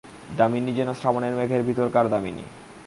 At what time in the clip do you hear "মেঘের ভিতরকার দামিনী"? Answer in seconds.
1.35-2.45